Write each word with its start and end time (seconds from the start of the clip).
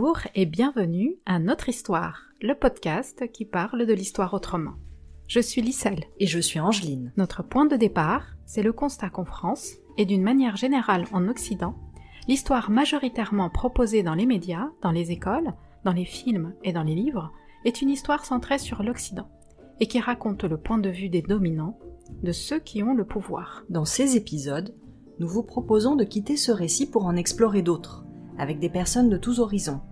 Bonjour 0.00 0.20
et 0.34 0.46
bienvenue 0.46 1.16
à 1.26 1.38
Notre 1.38 1.68
Histoire, 1.68 2.22
le 2.40 2.54
podcast 2.54 3.30
qui 3.34 3.44
parle 3.44 3.84
de 3.84 3.92
l'histoire 3.92 4.32
autrement. 4.32 4.76
Je 5.26 5.40
suis 5.40 5.60
Lisselle. 5.60 6.04
Et 6.18 6.26
je 6.26 6.38
suis 6.38 6.58
Angeline. 6.58 7.12
Notre 7.18 7.42
point 7.42 7.66
de 7.66 7.76
départ, 7.76 8.24
c'est 8.46 8.62
le 8.62 8.72
constat 8.72 9.10
qu'en 9.10 9.26
France, 9.26 9.74
et 9.98 10.06
d'une 10.06 10.22
manière 10.22 10.56
générale 10.56 11.04
en 11.12 11.28
Occident, 11.28 11.74
l'histoire 12.28 12.70
majoritairement 12.70 13.50
proposée 13.50 14.02
dans 14.02 14.14
les 14.14 14.24
médias, 14.24 14.70
dans 14.80 14.90
les 14.90 15.10
écoles, 15.10 15.52
dans 15.84 15.92
les 15.92 16.06
films 16.06 16.54
et 16.64 16.72
dans 16.72 16.82
les 16.82 16.94
livres, 16.94 17.30
est 17.66 17.82
une 17.82 17.90
histoire 17.90 18.24
centrée 18.24 18.58
sur 18.58 18.82
l'Occident, 18.82 19.28
et 19.80 19.86
qui 19.86 20.00
raconte 20.00 20.44
le 20.44 20.56
point 20.56 20.78
de 20.78 20.88
vue 20.88 21.10
des 21.10 21.20
dominants, 21.20 21.78
de 22.22 22.32
ceux 22.32 22.58
qui 22.58 22.82
ont 22.82 22.94
le 22.94 23.04
pouvoir. 23.04 23.64
Dans 23.68 23.84
ces 23.84 24.16
épisodes, 24.16 24.74
nous 25.18 25.28
vous 25.28 25.42
proposons 25.42 25.94
de 25.94 26.04
quitter 26.04 26.38
ce 26.38 26.52
récit 26.52 26.90
pour 26.90 27.04
en 27.04 27.16
explorer 27.16 27.60
d'autres, 27.60 28.06
avec 28.38 28.60
des 28.60 28.70
personnes 28.70 29.10
de 29.10 29.18
tous 29.18 29.40
horizons, 29.40 29.82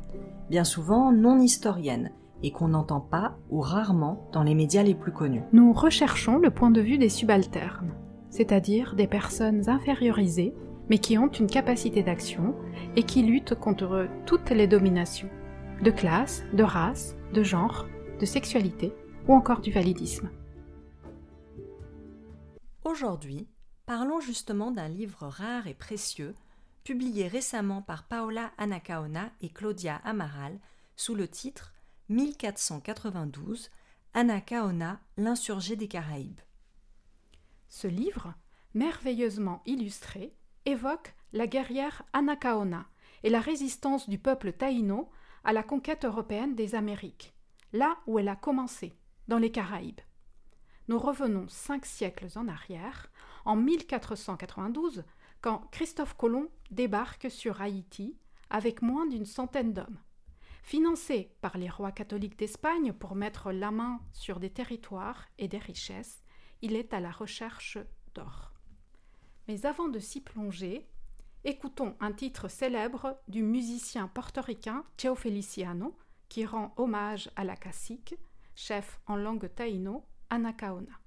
bien 0.50 0.64
souvent 0.64 1.12
non 1.12 1.38
historiennes, 1.38 2.10
et 2.42 2.50
qu'on 2.50 2.68
n'entend 2.68 3.00
pas 3.00 3.36
ou 3.50 3.60
rarement 3.60 4.28
dans 4.32 4.42
les 4.42 4.54
médias 4.54 4.82
les 4.82 4.94
plus 4.94 5.12
connus. 5.12 5.42
Nous 5.52 5.72
recherchons 5.72 6.38
le 6.38 6.50
point 6.50 6.70
de 6.70 6.80
vue 6.80 6.98
des 6.98 7.08
subalternes, 7.08 7.94
c'est-à-dire 8.30 8.94
des 8.94 9.06
personnes 9.06 9.68
infériorisées, 9.68 10.54
mais 10.88 10.98
qui 10.98 11.18
ont 11.18 11.28
une 11.28 11.48
capacité 11.48 12.02
d'action 12.02 12.54
et 12.96 13.02
qui 13.02 13.22
luttent 13.22 13.54
contre 13.54 14.08
toutes 14.26 14.50
les 14.50 14.66
dominations, 14.66 15.28
de 15.82 15.90
classe, 15.90 16.44
de 16.52 16.62
race, 16.62 17.16
de 17.34 17.42
genre, 17.42 17.86
de 18.18 18.24
sexualité 18.24 18.92
ou 19.26 19.34
encore 19.34 19.60
du 19.60 19.70
validisme. 19.70 20.30
Aujourd'hui, 22.84 23.48
parlons 23.84 24.20
justement 24.20 24.70
d'un 24.70 24.88
livre 24.88 25.26
rare 25.26 25.66
et 25.66 25.74
précieux, 25.74 26.34
publié 26.88 27.28
récemment 27.28 27.82
par 27.82 28.04
Paola 28.04 28.50
Anacaona 28.56 29.30
et 29.42 29.50
Claudia 29.50 29.96
Amaral 30.04 30.58
sous 30.96 31.14
le 31.14 31.28
titre 31.28 31.74
1492 32.08 33.68
Anacaona, 34.14 34.98
l'insurgé 35.18 35.76
des 35.76 35.86
Caraïbes. 35.86 36.40
Ce 37.68 37.86
livre, 37.86 38.32
merveilleusement 38.72 39.60
illustré, 39.66 40.34
évoque 40.64 41.14
la 41.34 41.46
guerrière 41.46 42.04
Anacaona 42.14 42.86
et 43.22 43.28
la 43.28 43.40
résistance 43.40 44.08
du 44.08 44.18
peuple 44.18 44.54
taïno 44.54 45.10
à 45.44 45.52
la 45.52 45.62
conquête 45.62 46.06
européenne 46.06 46.54
des 46.54 46.74
Amériques, 46.74 47.34
là 47.74 47.98
où 48.06 48.18
elle 48.18 48.28
a 48.28 48.36
commencé, 48.36 48.96
dans 49.28 49.36
les 49.36 49.52
Caraïbes. 49.52 50.00
Nous 50.88 50.98
revenons 50.98 51.48
cinq 51.48 51.84
siècles 51.84 52.28
en 52.36 52.48
arrière 52.48 53.10
en 53.44 53.56
1492, 53.56 55.04
quand 55.40 55.68
Christophe 55.70 56.14
Colomb 56.14 56.48
débarque 56.70 57.30
sur 57.30 57.60
Haïti 57.60 58.16
avec 58.50 58.82
moins 58.82 59.06
d'une 59.06 59.26
centaine 59.26 59.72
d'hommes. 59.72 59.98
Financé 60.62 61.34
par 61.40 61.56
les 61.56 61.70
rois 61.70 61.92
catholiques 61.92 62.38
d'Espagne 62.38 62.92
pour 62.92 63.14
mettre 63.14 63.52
la 63.52 63.70
main 63.70 64.00
sur 64.12 64.40
des 64.40 64.50
territoires 64.50 65.26
et 65.38 65.48
des 65.48 65.58
richesses, 65.58 66.22
il 66.60 66.76
est 66.76 66.92
à 66.92 67.00
la 67.00 67.10
recherche 67.10 67.78
d'or. 68.14 68.52
Mais 69.46 69.64
avant 69.64 69.88
de 69.88 69.98
s'y 69.98 70.20
plonger, 70.20 70.86
écoutons 71.44 71.96
un 72.00 72.12
titre 72.12 72.48
célèbre 72.48 73.18
du 73.28 73.42
musicien 73.42 74.08
portoricain 74.08 74.84
Cheo 74.98 75.14
Feliciano 75.14 75.96
qui 76.28 76.44
rend 76.44 76.74
hommage 76.76 77.30
à 77.36 77.44
la 77.44 77.56
cacique, 77.56 78.14
chef 78.54 79.00
en 79.06 79.16
langue 79.16 79.48
taïno, 79.54 80.04
Anacaona. 80.28 81.00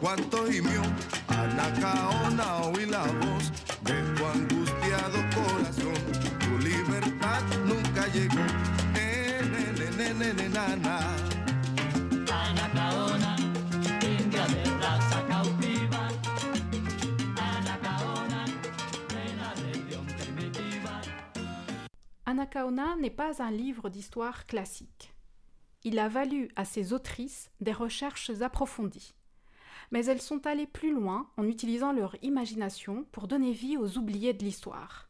Cuánto 0.00 0.46
gimió 0.46 0.82
Anacaona 1.28 2.56
oí 2.68 2.86
la 2.86 3.04
voz 3.04 3.52
de 3.82 4.02
tu 4.14 4.24
angustiado 4.24 5.18
corazón. 5.34 5.94
Tu 6.40 6.58
libertad 6.58 7.42
nunca 7.64 8.06
llegó. 8.08 8.44
Nene, 8.94 9.72
nene, 9.78 10.14
nene, 10.14 10.48
nana. 10.48 10.98
Anacaona, 12.32 13.36
india 14.02 14.46
de 14.46 14.64
raza 14.80 15.20
cautiva. 15.28 16.08
Anacaona, 17.36 18.44
de 19.08 19.36
la 19.36 19.50
región 19.54 20.06
primitiva. 20.06 21.00
Anacaona 22.24 22.96
n'est 22.96 23.16
pas 23.16 23.42
un 23.42 23.50
livre 23.50 23.90
d'histoire 23.90 24.46
classique. 24.46 25.12
Il 25.84 25.98
a 25.98 26.08
valu 26.08 26.48
à 26.56 26.64
ses 26.64 26.92
autrices 26.92 27.50
des 27.60 27.72
recherches 27.72 28.40
approfondies 28.40 29.14
mais 29.90 30.04
elles 30.06 30.22
sont 30.22 30.46
allées 30.46 30.66
plus 30.66 30.92
loin 30.92 31.30
en 31.36 31.46
utilisant 31.46 31.92
leur 31.92 32.16
imagination 32.22 33.04
pour 33.12 33.28
donner 33.28 33.52
vie 33.52 33.76
aux 33.76 33.98
oubliés 33.98 34.32
de 34.32 34.44
l'histoire. 34.44 35.08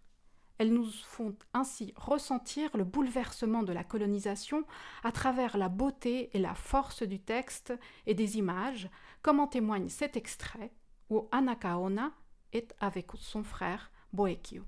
Elles 0.58 0.72
nous 0.72 0.90
font 0.90 1.34
ainsi 1.52 1.92
ressentir 1.96 2.74
le 2.76 2.84
bouleversement 2.84 3.62
de 3.62 3.72
la 3.72 3.84
colonisation 3.84 4.64
à 5.04 5.12
travers 5.12 5.58
la 5.58 5.68
beauté 5.68 6.30
et 6.32 6.38
la 6.38 6.54
force 6.54 7.02
du 7.02 7.20
texte 7.20 7.74
et 8.06 8.14
des 8.14 8.38
images, 8.38 8.88
comme 9.22 9.40
en 9.40 9.46
témoigne 9.46 9.88
cet 9.88 10.16
extrait 10.16 10.72
où 11.10 11.28
Anakaona 11.30 12.12
est 12.52 12.74
avec 12.80 13.10
son 13.18 13.42
frère 13.42 13.90
Boekio. 14.12 14.64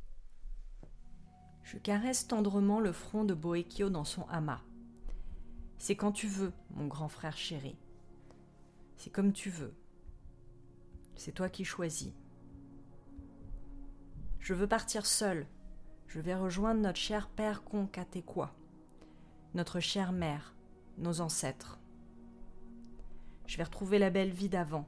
Je 1.62 1.78
caresse 1.78 2.26
tendrement 2.26 2.80
le 2.80 2.92
front 2.92 3.24
de 3.24 3.34
Boekio 3.34 3.90
dans 3.90 4.04
son 4.04 4.26
hama. 4.28 4.60
C'est 5.78 5.96
quand 5.96 6.12
tu 6.12 6.26
veux, 6.26 6.52
mon 6.70 6.86
grand 6.86 7.08
frère 7.08 7.36
chéri. 7.36 7.76
C'est 8.96 9.10
comme 9.10 9.32
tu 9.32 9.48
veux. 9.48 9.74
C'est 11.18 11.32
toi 11.32 11.48
qui 11.48 11.64
choisis. 11.64 12.12
Je 14.38 14.54
veux 14.54 14.68
partir 14.68 15.04
seul. 15.04 15.46
Je 16.06 16.20
vais 16.20 16.36
rejoindre 16.36 16.80
notre 16.80 17.00
cher 17.00 17.28
père 17.28 17.64
Concatequa, 17.64 18.54
notre 19.52 19.80
chère 19.80 20.12
mère, 20.12 20.54
nos 20.96 21.20
ancêtres. 21.20 21.80
Je 23.46 23.56
vais 23.56 23.64
retrouver 23.64 23.98
la 23.98 24.10
belle 24.10 24.30
vie 24.30 24.48
d'avant. 24.48 24.86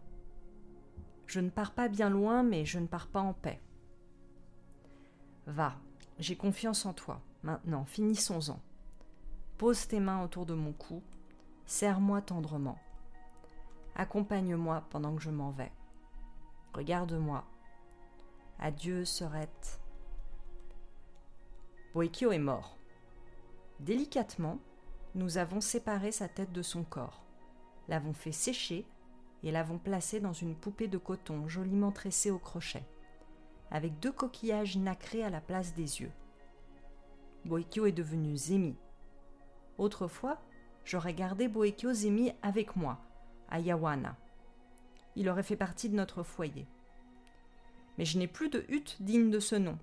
Je 1.26 1.40
ne 1.40 1.50
pars 1.50 1.72
pas 1.72 1.88
bien 1.88 2.08
loin, 2.08 2.44
mais 2.44 2.64
je 2.64 2.78
ne 2.78 2.86
pars 2.86 3.08
pas 3.08 3.20
en 3.20 3.32
paix. 3.32 3.60
Va, 5.48 5.74
j'ai 6.20 6.36
confiance 6.36 6.86
en 6.86 6.92
toi. 6.92 7.20
Maintenant, 7.42 7.84
finissons-en. 7.84 8.60
Pose 9.58 9.88
tes 9.88 9.98
mains 9.98 10.22
autour 10.22 10.46
de 10.46 10.54
mon 10.54 10.72
cou, 10.72 11.02
serre-moi 11.66 12.22
tendrement. 12.22 12.78
Accompagne-moi 13.96 14.84
pendant 14.90 15.16
que 15.16 15.22
je 15.22 15.30
m'en 15.30 15.50
vais. 15.50 15.72
Regarde-moi. 16.72 17.44
Adieu, 18.60 19.04
Sorette. 19.04 19.80
Boekio 21.92 22.30
est 22.30 22.38
mort. 22.38 22.76
Délicatement, 23.80 24.58
nous 25.16 25.38
avons 25.38 25.60
séparé 25.60 26.12
sa 26.12 26.28
tête 26.28 26.52
de 26.52 26.62
son 26.62 26.84
corps, 26.84 27.24
l'avons 27.88 28.12
fait 28.12 28.30
sécher 28.30 28.86
et 29.42 29.50
l'avons 29.50 29.78
placé 29.78 30.20
dans 30.20 30.32
une 30.32 30.54
poupée 30.54 30.86
de 30.86 30.98
coton 30.98 31.48
joliment 31.48 31.90
tressée 31.90 32.30
au 32.30 32.38
crochet, 32.38 32.84
avec 33.72 33.98
deux 33.98 34.12
coquillages 34.12 34.76
nacrés 34.76 35.24
à 35.24 35.30
la 35.30 35.40
place 35.40 35.74
des 35.74 36.02
yeux. 36.02 36.12
Boekio 37.46 37.86
est 37.86 37.92
devenu 37.92 38.36
Zemi. 38.36 38.76
Autrefois, 39.78 40.38
j'aurais 40.84 41.14
gardé 41.14 41.48
Boekio 41.48 41.92
Zemi 41.92 42.32
avec 42.42 42.76
moi, 42.76 42.98
à 43.48 43.58
Yawana 43.58 44.16
il 45.20 45.28
aurait 45.28 45.42
fait 45.42 45.54
partie 45.54 45.90
de 45.90 45.94
notre 45.94 46.22
foyer. 46.22 46.66
Mais 47.98 48.06
je 48.06 48.18
n'ai 48.18 48.26
plus 48.26 48.48
de 48.48 48.64
hutte 48.70 48.96
digne 49.00 49.30
de 49.30 49.38
ce 49.38 49.54
nom. 49.54 49.78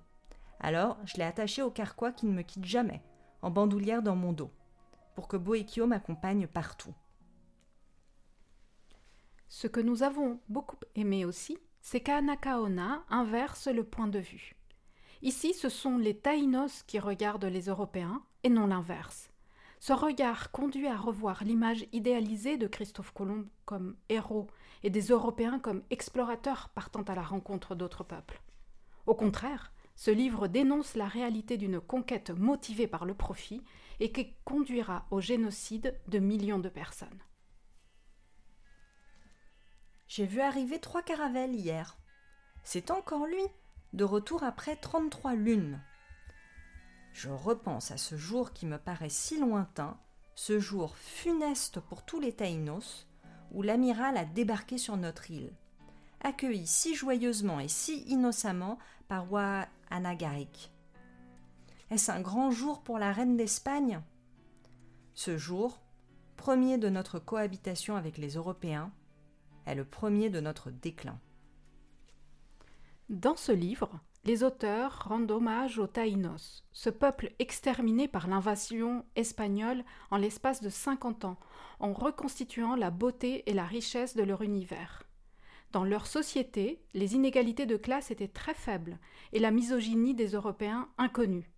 Alors 0.58 0.98
je 1.04 1.16
l'ai 1.16 1.22
attaché 1.22 1.62
au 1.62 1.70
carquois 1.70 2.10
qui 2.10 2.26
ne 2.26 2.32
me 2.32 2.42
quitte 2.42 2.64
jamais, 2.64 3.00
en 3.40 3.50
bandoulière 3.50 4.02
dans 4.02 4.16
mon 4.16 4.32
dos, 4.32 4.50
pour 5.14 5.28
que 5.28 5.36
Boekio 5.36 5.86
m'accompagne 5.86 6.48
partout. 6.48 6.92
Ce 9.46 9.68
que 9.68 9.78
nous 9.78 10.02
avons 10.02 10.40
beaucoup 10.48 10.76
aimé 10.96 11.24
aussi, 11.24 11.56
c'est 11.80 12.00
qu'Anakaona 12.00 13.04
inverse 13.08 13.68
le 13.68 13.84
point 13.84 14.08
de 14.08 14.18
vue. 14.18 14.56
Ici, 15.22 15.54
ce 15.54 15.68
sont 15.68 15.98
les 15.98 16.16
Taïnos 16.16 16.82
qui 16.82 16.98
regardent 16.98 17.44
les 17.44 17.66
Européens 17.66 18.22
et 18.42 18.48
non 18.48 18.66
l'inverse. 18.66 19.30
Ce 19.78 19.92
regard 19.92 20.50
conduit 20.50 20.88
à 20.88 20.96
revoir 20.96 21.44
l'image 21.44 21.86
idéalisée 21.92 22.56
de 22.56 22.66
Christophe 22.66 23.12
Colomb 23.12 23.46
comme 23.64 23.96
héros 24.08 24.48
et 24.82 24.90
des 24.90 25.08
Européens 25.08 25.58
comme 25.58 25.82
explorateurs 25.90 26.70
partant 26.70 27.02
à 27.02 27.14
la 27.14 27.22
rencontre 27.22 27.74
d'autres 27.74 28.04
peuples. 28.04 28.40
Au 29.06 29.14
contraire, 29.14 29.72
ce 29.96 30.10
livre 30.10 30.46
dénonce 30.46 30.94
la 30.94 31.08
réalité 31.08 31.56
d'une 31.56 31.80
conquête 31.80 32.30
motivée 32.30 32.86
par 32.86 33.04
le 33.04 33.14
profit 33.14 33.64
et 33.98 34.12
qui 34.12 34.34
conduira 34.44 35.06
au 35.10 35.20
génocide 35.20 35.98
de 36.06 36.20
millions 36.20 36.60
de 36.60 36.68
personnes. 36.68 37.22
J'ai 40.06 40.24
vu 40.24 40.40
arriver 40.40 40.78
trois 40.78 41.02
caravelles 41.02 41.54
hier. 41.54 41.98
C'est 42.62 42.92
encore 42.92 43.26
lui, 43.26 43.42
de 43.92 44.04
retour 44.04 44.44
après 44.44 44.76
33 44.76 45.34
lunes. 45.34 45.82
Je 47.12 47.30
repense 47.30 47.90
à 47.90 47.96
ce 47.96 48.16
jour 48.16 48.52
qui 48.52 48.66
me 48.66 48.78
paraît 48.78 49.08
si 49.08 49.40
lointain, 49.40 49.98
ce 50.36 50.60
jour 50.60 50.96
funeste 50.96 51.80
pour 51.80 52.04
tous 52.04 52.20
les 52.20 52.32
Taïnos, 52.32 53.07
où 53.52 53.62
l'amiral 53.62 54.16
a 54.16 54.24
débarqué 54.24 54.78
sur 54.78 54.96
notre 54.96 55.30
île, 55.30 55.52
accueilli 56.20 56.66
si 56.66 56.94
joyeusement 56.94 57.60
et 57.60 57.68
si 57.68 58.02
innocemment 58.02 58.78
par 59.08 59.28
roi 59.28 59.66
Anagaric. 59.90 60.70
Est-ce 61.90 62.10
un 62.10 62.20
grand 62.20 62.50
jour 62.50 62.82
pour 62.82 62.98
la 62.98 63.12
reine 63.12 63.36
d'Espagne? 63.36 64.02
Ce 65.14 65.38
jour, 65.38 65.80
premier 66.36 66.78
de 66.78 66.88
notre 66.88 67.18
cohabitation 67.18 67.96
avec 67.96 68.18
les 68.18 68.34
Européens, 68.34 68.92
est 69.66 69.74
le 69.74 69.84
premier 69.84 70.30
de 70.30 70.40
notre 70.40 70.70
déclin. 70.70 71.18
Dans 73.08 73.36
ce 73.36 73.52
livre, 73.52 73.90
les 74.28 74.44
auteurs 74.44 75.06
rendent 75.08 75.30
hommage 75.30 75.78
aux 75.78 75.86
Taïnos, 75.86 76.62
ce 76.72 76.90
peuple 76.90 77.32
exterminé 77.38 78.08
par 78.08 78.28
l'invasion 78.28 79.06
espagnole 79.16 79.82
en 80.10 80.18
l'espace 80.18 80.60
de 80.60 80.68
50 80.68 81.24
ans, 81.24 81.38
en 81.80 81.94
reconstituant 81.94 82.76
la 82.76 82.90
beauté 82.90 83.48
et 83.48 83.54
la 83.54 83.64
richesse 83.64 84.16
de 84.16 84.22
leur 84.22 84.42
univers. 84.42 85.04
Dans 85.72 85.82
leur 85.82 86.06
société, 86.06 86.82
les 86.92 87.14
inégalités 87.14 87.64
de 87.64 87.78
classe 87.78 88.10
étaient 88.10 88.28
très 88.28 88.52
faibles 88.52 88.98
et 89.32 89.38
la 89.38 89.50
misogynie 89.50 90.14
des 90.14 90.32
Européens 90.32 90.90
inconnue. 90.98 91.50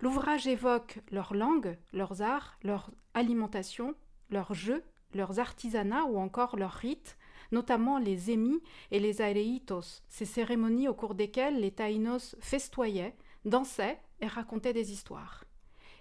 L'ouvrage 0.00 0.46
évoque 0.46 1.00
leur 1.10 1.34
langue, 1.34 1.76
leurs 1.92 2.22
arts, 2.22 2.56
leur 2.62 2.92
alimentation, 3.12 3.94
leurs 4.30 4.54
jeux, 4.54 4.82
leurs 5.12 5.38
artisanats 5.38 6.04
ou 6.04 6.16
encore 6.16 6.56
leurs 6.56 6.72
rites, 6.72 7.18
notamment 7.52 7.98
les 7.98 8.30
émis 8.30 8.62
et 8.90 9.00
les 9.00 9.20
areitos, 9.20 10.02
ces 10.08 10.24
cérémonies 10.24 10.88
au 10.88 10.94
cours 10.94 11.14
desquelles 11.14 11.60
les 11.60 11.70
taïnos 11.70 12.36
festoyaient, 12.40 13.16
dansaient 13.44 14.00
et 14.20 14.26
racontaient 14.26 14.72
des 14.72 14.92
histoires. 14.92 15.44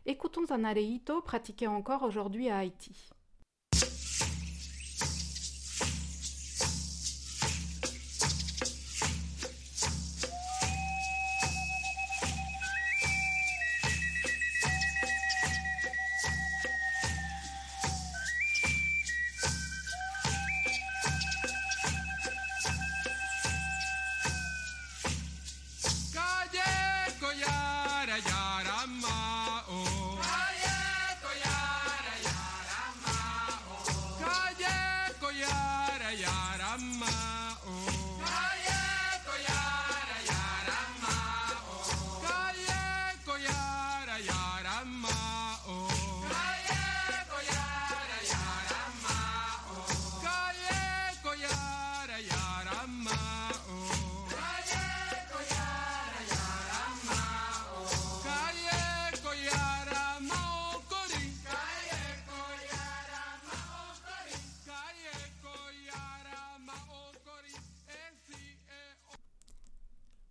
Écoutons 0.05 0.51
un 0.51 0.63
areito 0.63 1.21
pratiqué 1.21 1.67
encore 1.67 2.03
aujourd'hui 2.03 2.49
à 2.49 2.59
Haïti. 2.59 3.09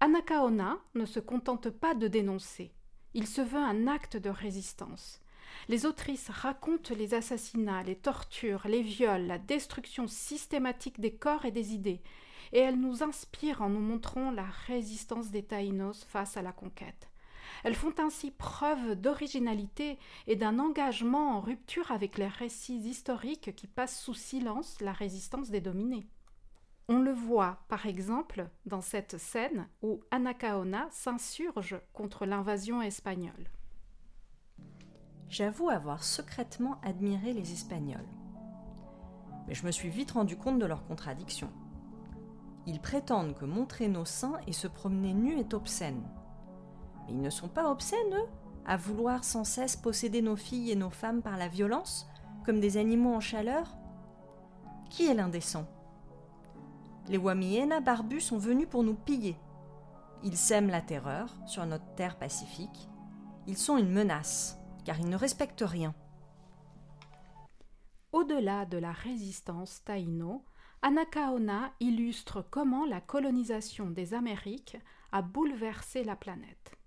Anacaona 0.04 0.76
ne 0.94 1.06
se 1.06 1.18
contente 1.18 1.70
pas 1.70 1.94
de 1.94 2.08
dénoncer. 2.08 2.74
Il 3.14 3.26
se 3.26 3.40
veut 3.40 3.56
un 3.56 3.86
acte 3.86 4.18
de 4.18 4.28
résistance. 4.28 5.18
Les 5.66 5.86
autrices 5.86 6.28
racontent 6.28 6.94
les 6.94 7.14
assassinats, 7.14 7.82
les 7.82 7.96
tortures, 7.96 8.66
les 8.68 8.82
viols, 8.82 9.26
la 9.26 9.38
destruction 9.38 10.06
systématique 10.06 11.00
des 11.00 11.14
corps 11.14 11.46
et 11.46 11.52
des 11.52 11.72
idées, 11.72 12.02
et 12.52 12.58
elles 12.58 12.78
nous 12.78 13.02
inspirent 13.02 13.62
en 13.62 13.70
nous 13.70 13.80
montrant 13.80 14.30
la 14.30 14.44
résistance 14.66 15.30
des 15.30 15.42
Taïnos 15.42 16.04
face 16.04 16.36
à 16.36 16.42
la 16.42 16.52
conquête. 16.52 17.08
Elles 17.62 17.74
font 17.74 17.94
ainsi 17.96 18.30
preuve 18.30 18.96
d'originalité 18.96 19.98
et 20.26 20.36
d'un 20.36 20.58
engagement 20.58 21.38
en 21.38 21.40
rupture 21.40 21.90
avec 21.90 22.18
les 22.18 22.28
récits 22.28 22.76
historiques 22.76 23.56
qui 23.56 23.68
passent 23.68 24.02
sous 24.02 24.12
silence 24.12 24.82
la 24.82 24.92
résistance 24.92 25.48
des 25.48 25.62
dominés. 25.62 26.06
On 26.88 26.98
le 26.98 27.12
voit, 27.12 27.58
par 27.68 27.86
exemple, 27.86 28.46
dans 28.66 28.82
cette 28.82 29.16
scène 29.16 29.66
où 29.82 30.00
Anacaona 30.10 30.86
s'insurge 30.90 31.80
contre 31.94 32.26
l'invasion 32.26 32.82
espagnole. 32.82 33.50
J'avoue 35.28 35.70
avoir 35.70 36.04
secrètement 36.04 36.78
admiré 36.82 37.32
les 37.32 37.52
Espagnols. 37.52 38.08
Mais 39.46 39.54
je 39.54 39.64
me 39.64 39.70
suis 39.70 39.88
vite 39.88 40.10
rendu 40.10 40.36
compte 40.36 40.58
de 40.58 40.66
leurs 40.66 40.86
contradictions. 40.86 41.50
Ils 42.66 42.80
prétendent 42.80 43.34
que 43.34 43.46
montrer 43.46 43.88
nos 43.88 44.04
seins 44.04 44.38
et 44.46 44.52
se 44.52 44.68
promener 44.68 45.14
nus 45.14 45.38
est 45.38 45.54
obscène. 45.54 46.02
Mais 47.06 47.14
ils 47.14 47.20
ne 47.20 47.30
sont 47.30 47.48
pas 47.48 47.70
obscènes, 47.70 48.14
eux, 48.14 48.28
à 48.66 48.76
vouloir 48.76 49.24
sans 49.24 49.44
cesse 49.44 49.76
posséder 49.76 50.20
nos 50.20 50.36
filles 50.36 50.70
et 50.70 50.76
nos 50.76 50.90
femmes 50.90 51.22
par 51.22 51.38
la 51.38 51.48
violence, 51.48 52.06
comme 52.44 52.60
des 52.60 52.76
animaux 52.76 53.14
en 53.14 53.20
chaleur? 53.20 53.74
Qui 54.90 55.06
est 55.06 55.14
l'indécent? 55.14 55.66
Les 57.08 57.18
Wamiena 57.18 57.80
barbus 57.80 58.22
sont 58.22 58.38
venus 58.38 58.66
pour 58.68 58.82
nous 58.82 58.94
piller. 58.94 59.36
Ils 60.22 60.38
sèment 60.38 60.70
la 60.70 60.80
terreur 60.80 61.28
sur 61.46 61.66
notre 61.66 61.94
terre 61.96 62.16
pacifique. 62.16 62.88
Ils 63.46 63.58
sont 63.58 63.76
une 63.76 63.90
menace, 63.90 64.58
car 64.86 64.98
ils 64.98 65.08
ne 65.08 65.16
respectent 65.16 65.64
rien. 65.66 65.94
Au-delà 68.12 68.64
de 68.64 68.78
la 68.78 68.92
résistance 68.92 69.84
taïno, 69.84 70.46
Anacaona 70.80 71.72
illustre 71.80 72.46
comment 72.50 72.86
la 72.86 73.02
colonisation 73.02 73.90
des 73.90 74.14
Amériques 74.14 74.78
a 75.12 75.20
bouleversé 75.20 76.04
la 76.04 76.16
planète. 76.16 76.78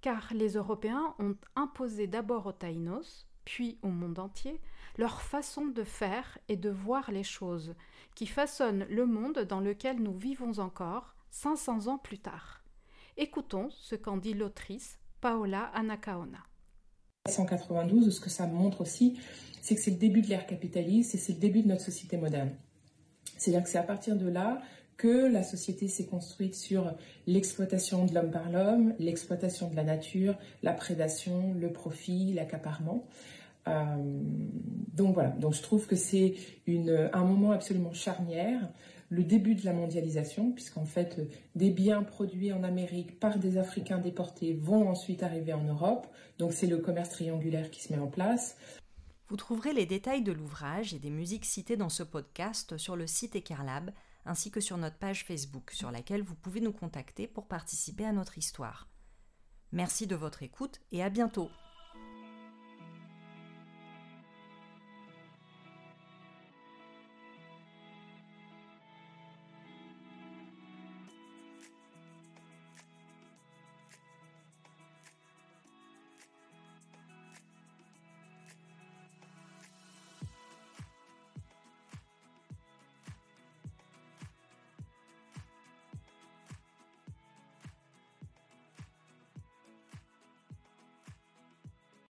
Car 0.00 0.32
les 0.32 0.54
Européens 0.54 1.14
ont 1.18 1.36
imposé 1.54 2.06
d'abord 2.06 2.46
aux 2.46 2.52
Taïnos, 2.52 3.29
puis 3.44 3.78
au 3.82 3.88
monde 3.88 4.18
entier, 4.18 4.60
leur 4.96 5.22
façon 5.22 5.66
de 5.66 5.84
faire 5.84 6.38
et 6.48 6.56
de 6.56 6.70
voir 6.70 7.10
les 7.10 7.22
choses, 7.22 7.74
qui 8.14 8.26
façonnent 8.26 8.86
le 8.88 9.06
monde 9.06 9.40
dans 9.40 9.60
lequel 9.60 10.00
nous 10.00 10.16
vivons 10.16 10.58
encore 10.58 11.14
500 11.30 11.86
ans 11.86 11.98
plus 11.98 12.18
tard. 12.18 12.62
Écoutons 13.16 13.68
ce 13.70 13.94
qu'en 13.94 14.16
dit 14.16 14.34
l'autrice 14.34 14.98
Paola 15.20 15.70
Anacaona. 15.74 16.44
192, 17.28 18.14
ce 18.14 18.20
que 18.20 18.30
ça 18.30 18.46
montre 18.46 18.80
aussi, 18.80 19.20
c'est 19.60 19.74
que 19.74 19.80
c'est 19.80 19.90
le 19.90 19.98
début 19.98 20.22
de 20.22 20.28
l'ère 20.28 20.46
capitaliste 20.46 21.14
et 21.14 21.18
c'est 21.18 21.34
le 21.34 21.38
début 21.38 21.62
de 21.62 21.68
notre 21.68 21.82
société 21.82 22.16
moderne. 22.16 22.56
C'est-à-dire 23.36 23.62
que 23.62 23.68
c'est 23.68 23.78
à 23.78 23.82
partir 23.82 24.16
de 24.16 24.28
là 24.28 24.62
que 25.00 25.32
la 25.32 25.42
société 25.42 25.88
s'est 25.88 26.04
construite 26.04 26.54
sur 26.54 26.94
l'exploitation 27.26 28.04
de 28.04 28.14
l'homme 28.14 28.30
par 28.30 28.50
l'homme, 28.50 28.94
l'exploitation 28.98 29.70
de 29.70 29.74
la 29.74 29.82
nature, 29.82 30.36
la 30.62 30.74
prédation, 30.74 31.54
le 31.54 31.72
profit, 31.72 32.34
l'accaparement. 32.34 33.06
Euh, 33.66 33.96
donc 34.94 35.14
voilà, 35.14 35.30
donc 35.30 35.54
je 35.54 35.62
trouve 35.62 35.86
que 35.86 35.96
c'est 35.96 36.34
un 36.68 37.24
moment 37.24 37.52
absolument 37.52 37.94
charnière, 37.94 38.60
le 39.08 39.24
début 39.24 39.54
de 39.54 39.64
la 39.64 39.72
mondialisation, 39.72 40.52
puisqu'en 40.52 40.84
fait 40.84 41.18
des 41.54 41.70
biens 41.70 42.02
produits 42.02 42.52
en 42.52 42.62
Amérique 42.62 43.18
par 43.18 43.38
des 43.38 43.56
Africains 43.56 43.98
déportés 43.98 44.52
vont 44.52 44.86
ensuite 44.86 45.22
arriver 45.22 45.54
en 45.54 45.64
Europe. 45.64 46.08
Donc 46.36 46.52
c'est 46.52 46.66
le 46.66 46.76
commerce 46.76 47.08
triangulaire 47.08 47.70
qui 47.70 47.82
se 47.82 47.90
met 47.90 47.98
en 47.98 48.08
place. 48.08 48.54
Vous 49.28 49.36
trouverez 49.36 49.72
les 49.72 49.86
détails 49.86 50.22
de 50.22 50.32
l'ouvrage 50.32 50.92
et 50.92 50.98
des 50.98 51.10
musiques 51.10 51.46
citées 51.46 51.78
dans 51.78 51.88
ce 51.88 52.02
podcast 52.02 52.76
sur 52.76 52.96
le 52.96 53.06
site 53.06 53.34
Ecarlab 53.34 53.92
ainsi 54.24 54.50
que 54.50 54.60
sur 54.60 54.76
notre 54.76 54.98
page 54.98 55.24
Facebook 55.24 55.70
sur 55.70 55.90
laquelle 55.90 56.22
vous 56.22 56.34
pouvez 56.34 56.60
nous 56.60 56.72
contacter 56.72 57.26
pour 57.26 57.48
participer 57.48 58.04
à 58.04 58.12
notre 58.12 58.38
histoire. 58.38 58.88
Merci 59.72 60.06
de 60.06 60.16
votre 60.16 60.42
écoute 60.42 60.80
et 60.92 61.02
à 61.02 61.10
bientôt. 61.10 61.50